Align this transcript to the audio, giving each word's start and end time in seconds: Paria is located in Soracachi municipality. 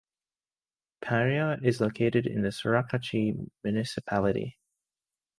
Paria 1.01 1.59
is 1.61 1.79
located 1.79 2.25
in 2.25 2.41
Soracachi 2.41 3.51
municipality. 3.63 4.57